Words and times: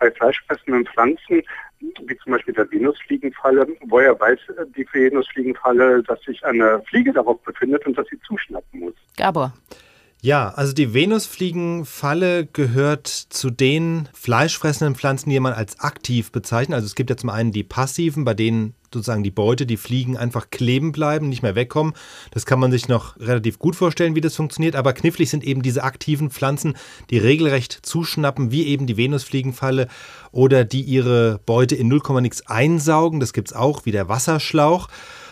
bei 0.00 0.10
fleischfressenden 0.10 0.86
Pflanzen, 0.86 1.42
wie 1.80 2.16
zum 2.18 2.32
Beispiel 2.32 2.54
der 2.54 2.70
Venusfliegenfalle, 2.70 3.66
woher 3.86 4.18
weiß 4.18 4.38
die 4.76 4.86
Venusfliegenfalle, 4.92 6.02
dass 6.02 6.20
sich 6.22 6.44
eine 6.44 6.82
Fliege 6.82 7.12
darauf 7.12 7.40
befindet 7.42 7.86
und 7.86 7.96
dass 7.96 8.06
sie 8.08 8.18
zuschnappen 8.26 8.80
muss? 8.80 8.94
Gabor. 9.16 9.52
Ja, 10.22 10.50
also 10.50 10.74
die 10.74 10.92
Venusfliegenfalle 10.92 12.44
gehört 12.44 13.06
zu 13.06 13.48
den 13.48 14.06
fleischfressenden 14.12 14.94
Pflanzen, 14.94 15.30
die 15.30 15.40
man 15.40 15.54
als 15.54 15.80
aktiv 15.80 16.30
bezeichnet. 16.30 16.74
Also 16.74 16.86
es 16.86 16.94
gibt 16.94 17.08
ja 17.08 17.16
zum 17.16 17.30
einen 17.30 17.52
die 17.52 17.62
passiven, 17.62 18.24
bei 18.24 18.34
denen 18.34 18.74
sozusagen 18.92 19.22
die 19.22 19.30
Beute, 19.30 19.64
die 19.64 19.78
Fliegen 19.78 20.18
einfach 20.18 20.50
kleben 20.50 20.92
bleiben, 20.92 21.30
nicht 21.30 21.42
mehr 21.42 21.54
wegkommen. 21.54 21.94
Das 22.32 22.44
kann 22.44 22.60
man 22.60 22.70
sich 22.70 22.86
noch 22.86 23.18
relativ 23.18 23.58
gut 23.58 23.76
vorstellen, 23.76 24.14
wie 24.14 24.20
das 24.20 24.36
funktioniert. 24.36 24.76
Aber 24.76 24.92
knifflig 24.92 25.30
sind 25.30 25.42
eben 25.42 25.62
diese 25.62 25.84
aktiven 25.84 26.28
Pflanzen, 26.28 26.74
die 27.08 27.18
regelrecht 27.18 27.78
zuschnappen, 27.82 28.50
wie 28.50 28.66
eben 28.66 28.86
die 28.86 28.98
Venusfliegenfalle 28.98 29.88
oder 30.32 30.64
die 30.64 30.82
ihre 30.82 31.40
Beute 31.46 31.76
in 31.76 31.88
0, 31.88 32.20
nix 32.20 32.42
einsaugen. 32.42 33.20
Das 33.20 33.32
gibt 33.32 33.48
es 33.48 33.56
auch, 33.56 33.86
wie 33.86 33.92
der 33.92 34.10
Wasserschlauch. 34.10 34.88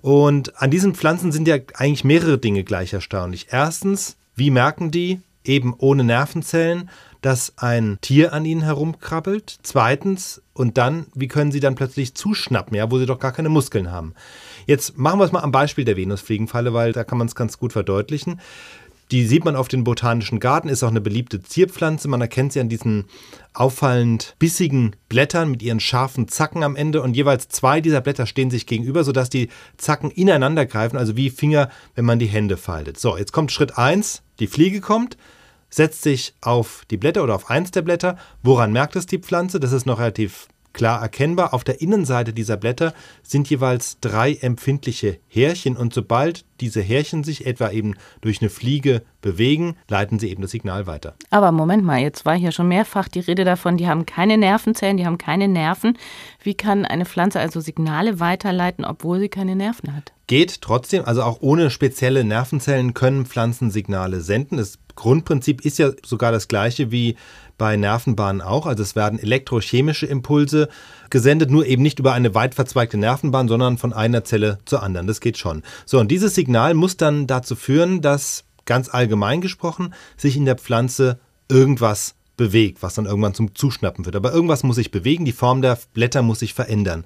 Und 0.00 0.56
an 0.62 0.70
diesen 0.70 0.94
Pflanzen 0.94 1.32
sind 1.32 1.46
ja 1.46 1.56
eigentlich 1.74 2.04
mehrere 2.04 2.38
Dinge 2.38 2.64
gleich 2.64 2.94
erstaunlich. 2.94 3.48
Erstens, 3.50 4.16
wie 4.40 4.50
merken 4.50 4.90
die, 4.90 5.20
eben 5.44 5.74
ohne 5.76 6.02
Nervenzellen, 6.02 6.88
dass 7.20 7.52
ein 7.58 7.98
Tier 8.00 8.32
an 8.32 8.46
ihnen 8.46 8.62
herumkrabbelt? 8.62 9.58
Zweitens, 9.62 10.42
und 10.54 10.78
dann, 10.78 11.06
wie 11.14 11.28
können 11.28 11.52
sie 11.52 11.60
dann 11.60 11.74
plötzlich 11.74 12.14
zuschnappen, 12.14 12.74
ja, 12.74 12.90
wo 12.90 12.98
sie 12.98 13.04
doch 13.04 13.18
gar 13.18 13.32
keine 13.32 13.50
Muskeln 13.50 13.92
haben? 13.92 14.14
Jetzt 14.66 14.96
machen 14.96 15.20
wir 15.20 15.26
es 15.26 15.32
mal 15.32 15.42
am 15.42 15.52
Beispiel 15.52 15.84
der 15.84 15.98
Venusfliegenfalle, 15.98 16.72
weil 16.72 16.92
da 16.92 17.04
kann 17.04 17.18
man 17.18 17.26
es 17.26 17.34
ganz 17.34 17.58
gut 17.58 17.74
verdeutlichen. 17.74 18.40
Die 19.10 19.26
sieht 19.26 19.44
man 19.44 19.56
auf 19.56 19.66
den 19.66 19.82
botanischen 19.82 20.38
Garten, 20.38 20.68
ist 20.68 20.84
auch 20.84 20.90
eine 20.90 21.00
beliebte 21.00 21.42
Zierpflanze. 21.42 22.06
Man 22.06 22.20
erkennt 22.20 22.52
sie 22.52 22.60
an 22.60 22.68
diesen 22.68 23.06
auffallend 23.54 24.36
bissigen 24.38 24.94
Blättern 25.08 25.50
mit 25.50 25.62
ihren 25.62 25.80
scharfen 25.80 26.28
Zacken 26.28 26.62
am 26.62 26.76
Ende 26.76 27.02
und 27.02 27.16
jeweils 27.16 27.48
zwei 27.48 27.80
dieser 27.80 28.00
Blätter 28.00 28.26
stehen 28.26 28.50
sich 28.50 28.66
gegenüber, 28.66 29.02
sodass 29.02 29.28
die 29.28 29.48
Zacken 29.76 30.12
ineinander 30.12 30.64
greifen, 30.64 30.96
also 30.96 31.16
wie 31.16 31.30
Finger, 31.30 31.70
wenn 31.96 32.04
man 32.04 32.20
die 32.20 32.26
Hände 32.26 32.56
faltet. 32.56 33.00
So, 33.00 33.16
jetzt 33.16 33.32
kommt 33.32 33.50
Schritt 33.50 33.76
1, 33.76 34.22
die 34.38 34.46
Fliege 34.46 34.80
kommt, 34.80 35.16
setzt 35.70 36.02
sich 36.02 36.34
auf 36.40 36.84
die 36.90 36.96
Blätter 36.96 37.24
oder 37.24 37.34
auf 37.34 37.50
eins 37.50 37.72
der 37.72 37.82
Blätter. 37.82 38.16
Woran 38.44 38.72
merkt 38.72 38.94
es 38.94 39.06
die 39.06 39.18
Pflanze? 39.18 39.58
Das 39.58 39.72
ist 39.72 39.86
noch 39.86 39.98
relativ 39.98 40.46
klar 40.72 41.00
erkennbar. 41.00 41.54
Auf 41.54 41.64
der 41.64 41.80
Innenseite 41.80 42.32
dieser 42.32 42.56
Blätter 42.56 42.94
sind 43.22 43.48
jeweils 43.50 44.00
drei 44.00 44.34
empfindliche 44.34 45.18
Härchen 45.28 45.76
und 45.76 45.94
sobald 45.94 46.44
diese 46.60 46.80
Härchen 46.80 47.24
sich 47.24 47.46
etwa 47.46 47.70
eben 47.70 47.94
durch 48.20 48.40
eine 48.40 48.50
Fliege 48.50 49.02
bewegen, 49.22 49.76
leiten 49.88 50.18
sie 50.18 50.30
eben 50.30 50.42
das 50.42 50.50
Signal 50.50 50.86
weiter. 50.86 51.14
Aber 51.30 51.52
Moment 51.52 51.84
mal, 51.84 52.00
jetzt 52.00 52.24
war 52.24 52.36
hier 52.36 52.52
schon 52.52 52.68
mehrfach 52.68 53.08
die 53.08 53.20
Rede 53.20 53.44
davon, 53.44 53.76
die 53.76 53.86
haben 53.86 54.06
keine 54.06 54.38
Nervenzellen, 54.38 54.96
die 54.96 55.06
haben 55.06 55.18
keine 55.18 55.48
Nerven. 55.48 55.96
Wie 56.42 56.54
kann 56.54 56.84
eine 56.84 57.04
Pflanze 57.04 57.40
also 57.40 57.60
Signale 57.60 58.20
weiterleiten, 58.20 58.84
obwohl 58.84 59.20
sie 59.20 59.28
keine 59.28 59.56
Nerven 59.56 59.94
hat? 59.94 60.12
Geht 60.26 60.60
trotzdem, 60.60 61.04
also 61.04 61.22
auch 61.22 61.38
ohne 61.40 61.70
spezielle 61.70 62.24
Nervenzellen 62.24 62.94
können 62.94 63.26
Pflanzen 63.26 63.70
Signale 63.70 64.20
senden. 64.20 64.58
Das 64.58 64.78
Grundprinzip 65.00 65.64
ist 65.64 65.78
ja 65.78 65.90
sogar 66.04 66.30
das 66.30 66.46
gleiche 66.46 66.92
wie 66.92 67.16
bei 67.56 67.76
Nervenbahnen 67.76 68.42
auch. 68.42 68.66
Also 68.66 68.82
es 68.82 68.94
werden 68.94 69.18
elektrochemische 69.18 70.06
Impulse 70.06 70.68
gesendet, 71.08 71.50
nur 71.50 71.66
eben 71.66 71.82
nicht 71.82 71.98
über 71.98 72.12
eine 72.12 72.34
weit 72.34 72.54
verzweigte 72.54 72.98
Nervenbahn, 72.98 73.48
sondern 73.48 73.78
von 73.78 73.92
einer 73.92 74.24
Zelle 74.24 74.58
zur 74.66 74.82
anderen. 74.82 75.06
Das 75.06 75.20
geht 75.20 75.38
schon. 75.38 75.62
So, 75.86 75.98
und 75.98 76.10
dieses 76.10 76.34
Signal 76.34 76.74
muss 76.74 76.96
dann 76.96 77.26
dazu 77.26 77.56
führen, 77.56 78.02
dass 78.02 78.44
ganz 78.66 78.88
allgemein 78.88 79.40
gesprochen 79.40 79.94
sich 80.16 80.36
in 80.36 80.44
der 80.44 80.56
Pflanze 80.56 81.18
irgendwas 81.48 82.14
bewegt, 82.36 82.82
was 82.82 82.94
dann 82.94 83.06
irgendwann 83.06 83.34
zum 83.34 83.54
Zuschnappen 83.54 84.04
wird. 84.04 84.16
Aber 84.16 84.32
irgendwas 84.32 84.62
muss 84.62 84.76
sich 84.76 84.90
bewegen, 84.90 85.24
die 85.24 85.32
Form 85.32 85.62
der 85.62 85.78
Blätter 85.94 86.22
muss 86.22 86.40
sich 86.40 86.54
verändern. 86.54 87.04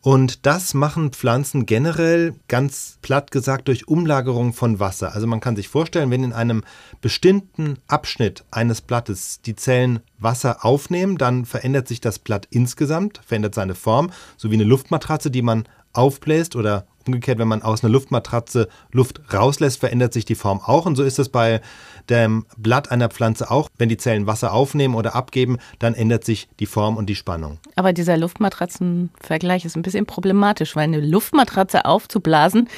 Und 0.00 0.46
das 0.46 0.74
machen 0.74 1.12
Pflanzen 1.12 1.66
generell 1.66 2.34
ganz 2.46 2.98
platt 3.02 3.30
gesagt 3.30 3.68
durch 3.68 3.88
Umlagerung 3.88 4.52
von 4.52 4.78
Wasser. 4.78 5.14
Also 5.14 5.26
man 5.26 5.40
kann 5.40 5.56
sich 5.56 5.68
vorstellen, 5.68 6.10
wenn 6.10 6.22
in 6.22 6.32
einem 6.32 6.62
bestimmten 7.00 7.78
Abschnitt 7.88 8.44
eines 8.50 8.80
Blattes 8.80 9.40
die 9.42 9.56
Zellen 9.56 10.00
Wasser 10.18 10.64
aufnehmen, 10.64 11.18
dann 11.18 11.44
verändert 11.44 11.88
sich 11.88 12.00
das 12.00 12.18
Blatt 12.18 12.46
insgesamt, 12.50 13.20
verändert 13.26 13.54
seine 13.54 13.74
Form, 13.74 14.10
so 14.36 14.50
wie 14.50 14.54
eine 14.54 14.64
Luftmatratze, 14.64 15.30
die 15.30 15.42
man 15.42 15.64
aufbläst 15.92 16.54
oder 16.54 16.86
umgekehrt, 17.08 17.38
wenn 17.38 17.48
man 17.48 17.62
aus 17.62 17.82
einer 17.82 17.92
Luftmatratze 17.92 18.68
Luft 18.92 19.20
rauslässt, 19.32 19.80
verändert 19.80 20.12
sich 20.12 20.24
die 20.24 20.34
Form 20.34 20.60
auch. 20.60 20.86
Und 20.86 20.96
so 20.96 21.02
ist 21.02 21.18
es 21.18 21.28
bei 21.28 21.60
dem 22.08 22.46
Blatt 22.56 22.90
einer 22.90 23.08
Pflanze 23.08 23.50
auch. 23.50 23.68
Wenn 23.78 23.88
die 23.88 23.96
Zellen 23.96 24.26
Wasser 24.26 24.52
aufnehmen 24.52 24.94
oder 24.94 25.14
abgeben, 25.14 25.58
dann 25.78 25.94
ändert 25.94 26.24
sich 26.24 26.48
die 26.60 26.66
Form 26.66 26.96
und 26.96 27.06
die 27.06 27.14
Spannung. 27.14 27.58
Aber 27.76 27.92
dieser 27.92 28.16
Luftmatratzenvergleich 28.16 29.64
ist 29.64 29.76
ein 29.76 29.82
bisschen 29.82 30.06
problematisch, 30.06 30.76
weil 30.76 30.84
eine 30.84 31.00
Luftmatratze 31.00 31.84
aufzublasen, 31.84 32.68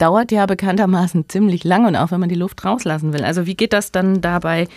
dauert 0.00 0.32
ja 0.32 0.46
bekanntermaßen 0.46 1.28
ziemlich 1.28 1.64
lang 1.64 1.86
und 1.86 1.96
auch 1.96 2.10
wenn 2.10 2.20
man 2.20 2.28
die 2.28 2.34
Luft 2.34 2.64
rauslassen 2.64 3.12
will. 3.12 3.24
Also 3.24 3.46
wie 3.46 3.54
geht 3.54 3.72
das 3.72 3.92
dann 3.92 4.20
dabei 4.20 4.68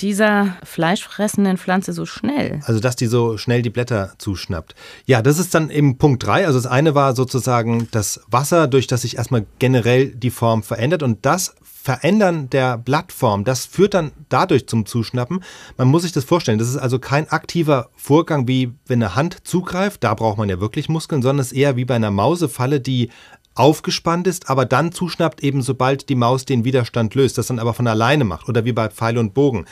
dieser 0.00 0.56
fleischfressenden 0.62 1.58
Pflanze 1.58 1.92
so 1.92 2.06
schnell? 2.06 2.60
Also, 2.64 2.78
dass 2.80 2.94
die 2.96 3.06
so 3.06 3.36
schnell 3.36 3.62
die 3.62 3.70
Blätter 3.70 4.12
zuschnappt. 4.18 4.74
Ja, 5.06 5.22
das 5.22 5.38
ist 5.38 5.54
dann 5.54 5.70
eben 5.70 5.98
Punkt 5.98 6.24
3. 6.24 6.46
Also, 6.46 6.58
das 6.58 6.70
eine 6.70 6.94
war 6.94 7.16
sozusagen 7.16 7.88
das 7.90 8.20
Wasser, 8.28 8.68
durch 8.68 8.86
das 8.86 9.02
sich 9.02 9.16
erstmal 9.16 9.46
generell 9.58 10.08
die 10.14 10.30
Form 10.30 10.62
verändert. 10.62 11.02
Und 11.02 11.26
das 11.26 11.56
Verändern 11.62 12.50
der 12.50 12.76
Blattform, 12.76 13.44
das 13.44 13.64
führt 13.64 13.94
dann 13.94 14.12
dadurch 14.28 14.68
zum 14.68 14.86
Zuschnappen. 14.86 15.42
Man 15.76 15.88
muss 15.88 16.02
sich 16.02 16.12
das 16.12 16.24
vorstellen. 16.24 16.58
Das 16.58 16.68
ist 16.68 16.76
also 16.76 16.98
kein 16.98 17.28
aktiver 17.30 17.88
Vorgang, 17.96 18.46
wie 18.46 18.72
wenn 18.86 19.02
eine 19.02 19.16
Hand 19.16 19.38
zugreift. 19.44 20.04
Da 20.04 20.14
braucht 20.14 20.38
man 20.38 20.48
ja 20.48 20.60
wirklich 20.60 20.88
Muskeln, 20.88 21.22
sondern 21.22 21.40
es 21.40 21.52
ist 21.52 21.58
eher 21.58 21.76
wie 21.76 21.84
bei 21.84 21.96
einer 21.96 22.10
Mausefalle, 22.10 22.80
die 22.80 23.10
aufgespannt 23.58 24.26
ist, 24.26 24.48
aber 24.48 24.64
dann 24.64 24.92
zuschnappt 24.92 25.42
eben, 25.42 25.62
sobald 25.62 26.08
die 26.08 26.14
Maus 26.14 26.44
den 26.44 26.64
Widerstand 26.64 27.14
löst, 27.14 27.38
das 27.38 27.48
dann 27.48 27.58
aber 27.58 27.74
von 27.74 27.86
alleine 27.86 28.24
macht 28.24 28.48
oder 28.48 28.64
wie 28.64 28.72
bei 28.72 28.88
Pfeil 28.88 29.18
und 29.18 29.34
Bogen. 29.34 29.66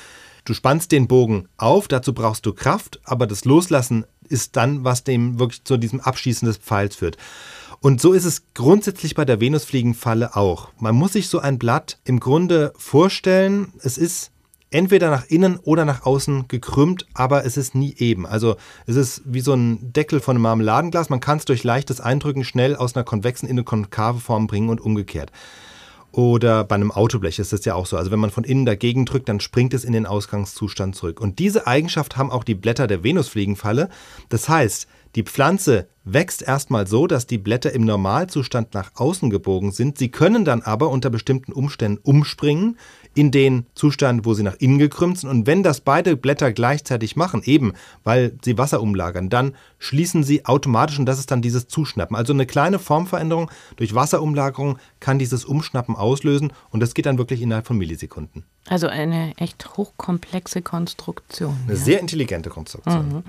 Du 0.45 0.55
spannst 0.55 0.93
den 0.93 1.09
Bogen 1.09 1.49
auf, 1.57 1.89
dazu 1.89 2.15
brauchst 2.15 2.47
du 2.47 2.53
Kraft, 2.53 3.01
aber 3.05 3.27
das 3.27 3.45
Loslassen 3.45 4.05
ist 4.29 4.57
dann, 4.57 4.85
was 4.85 5.05
dem 5.05 5.39
wirklich 5.39 5.65
zu 5.65 5.77
diesem 5.77 6.01
Abschießen 6.01 6.47
des 6.47 6.59
Pfeils 6.59 6.97
führt. 6.97 7.17
Und 7.81 8.01
so 8.01 8.13
ist 8.13 8.25
es 8.25 8.43
grundsätzlich 8.55 9.15
bei 9.15 9.25
der 9.25 9.41
Venusfliegenfalle 9.41 10.37
auch. 10.37 10.69
Man 10.79 10.95
muss 10.95 11.13
sich 11.13 11.29
so 11.29 11.39
ein 11.41 11.59
Blatt 11.59 11.99
im 12.05 12.21
Grunde 12.21 12.73
vorstellen, 12.77 13.73
es 13.83 13.99
ist 13.99 14.31
entweder 14.71 15.11
nach 15.11 15.27
innen 15.27 15.59
oder 15.59 15.85
nach 15.85 16.05
außen 16.05 16.49
gekrümmt, 16.49 17.07
aber 17.15 17.45
es 17.45 17.57
ist 17.57 17.75
nie 17.75 17.95
eben. 17.99 18.27
Also 18.27 18.57
es 18.87 18.97
ist 18.97 19.23
wie 19.25 19.41
so 19.41 19.53
ein 19.53 19.93
Deckel 19.93 20.21
von 20.21 20.37
einem 20.37 20.43
Marmeladenglas. 20.43 21.09
Man 21.09 21.21
kann 21.21 21.39
es 21.39 21.45
durch 21.45 21.65
leichtes 21.65 22.01
Eindrücken 22.01 22.45
schnell 22.45 22.77
aus 22.77 22.95
einer 22.95 23.05
konvexen 23.05 23.49
in 23.49 23.55
eine 23.55 23.65
konkave 23.65 24.21
Form 24.21 24.47
bringen 24.47 24.69
und 24.69 24.81
umgekehrt. 24.81 25.31
Oder 26.13 26.65
bei 26.65 26.77
einem 26.77 26.93
Autoblech 26.93 27.39
ist 27.39 27.53
das 27.53 27.65
ja 27.67 27.75
auch 27.75 27.85
so. 27.85 27.97
Also 27.99 28.11
wenn 28.11 28.19
man 28.19 28.31
von 28.31 28.45
innen 28.45 28.65
dagegen 28.65 29.05
drückt, 29.05 29.29
dann 29.29 29.39
springt 29.39 29.75
es 29.75 29.85
in 29.85 29.93
den 29.93 30.07
Ausgangszustand 30.07 30.97
zurück. 30.97 31.21
Und 31.21 31.39
diese 31.39 31.67
Eigenschaft 31.67 32.17
haben 32.17 32.31
auch 32.31 32.43
die 32.43 32.55
Blätter 32.55 32.87
der 32.87 33.05
Venusfliegenfalle. 33.05 33.91
Das 34.31 34.49
heißt, 34.49 34.89
die 35.17 35.23
Pflanze 35.23 35.89
wächst 36.05 36.43
erstmal 36.43 36.87
so, 36.87 37.07
dass 37.07 37.27
die 37.27 37.39
Blätter 37.39 37.73
im 37.73 37.85
Normalzustand 37.87 38.75
nach 38.75 38.93
außen 38.95 39.31
gebogen 39.31 39.73
sind. 39.73 39.97
Sie 39.97 40.11
können 40.11 40.45
dann 40.45 40.61
aber 40.61 40.91
unter 40.91 41.09
bestimmten 41.09 41.53
Umständen 41.53 41.99
umspringen 42.03 42.79
in 43.15 43.31
den 43.31 43.67
Zustand, 43.75 44.27
wo 44.27 44.35
sie 44.35 44.43
nach 44.43 44.57
innen 44.59 44.79
gekrümmt 44.79 45.19
sind. 45.19 45.31
Und 45.31 45.47
wenn 45.47 45.63
das 45.63 45.81
beide 45.81 46.17
Blätter 46.17 46.53
gleichzeitig 46.53 47.17
machen, 47.17 47.43
eben 47.45 47.73
weil 48.05 48.35
sie 48.45 48.59
Wasser 48.59 48.83
umlagern, 48.83 49.31
dann 49.31 49.55
schließen 49.79 50.23
sie 50.23 50.45
automatisch 50.45 50.99
und 50.99 51.07
das 51.07 51.19
ist 51.19 51.31
dann 51.31 51.41
dieses 51.41 51.67
Zuschnappen. 51.67 52.15
Also 52.15 52.35
eine 52.35 52.45
kleine 52.45 52.79
Formveränderung 52.79 53.51
durch 53.77 53.95
Wasserumlagerung 53.95 54.79
kann 55.01 55.19
dieses 55.19 55.47
Umschnappen 55.47 55.97
auslösen 55.97 56.53
und 56.71 56.81
das 56.81 56.93
geht 56.93 57.07
dann 57.07 57.17
wirklich 57.17 57.41
innerhalb 57.41 57.67
von 57.67 57.79
Millisekunden. 57.79 58.45
Also 58.69 58.87
eine 58.87 59.33
echt 59.39 59.77
hochkomplexe 59.79 60.61
Konstruktion. 60.61 61.57
Eine 61.65 61.79
ja. 61.79 61.83
sehr 61.83 62.01
intelligente 62.01 62.51
Konstruktion. 62.51 63.09
Mhm. 63.09 63.23